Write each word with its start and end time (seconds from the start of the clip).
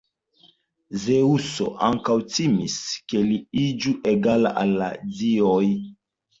Zeŭso 1.03 1.67
ankaŭ 1.89 2.15
timis, 2.37 2.79
ke 3.13 3.23
li 3.29 3.39
iĝu 3.67 3.95
egala 4.15 4.57
al 4.65 4.77
la 4.83 4.91
dioj. 5.23 5.65